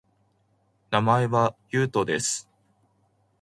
[0.89, 2.49] 名前は、ゆうとです